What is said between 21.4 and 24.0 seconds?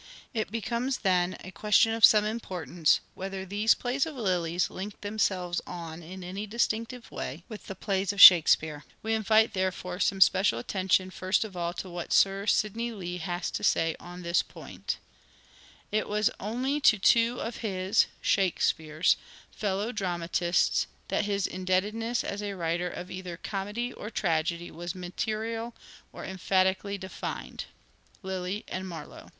indebtedness as a writer of either comedy